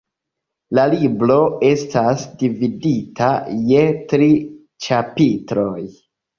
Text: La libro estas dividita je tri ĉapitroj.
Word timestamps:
La 0.77 0.85
libro 0.93 1.35
estas 1.67 2.25
dividita 2.41 3.29
je 3.69 3.87
tri 4.15 4.33
ĉapitroj. 4.89 5.81